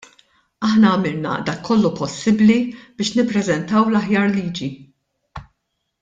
Aħna 0.67 0.93
għamilna 0.93 1.33
dak 1.49 1.59
kollu 1.67 1.91
possibbli 1.99 2.55
biex 3.01 3.11
nippreżentaw 3.19 3.87
l-aħjar 3.93 4.33
liġi. 4.39 4.71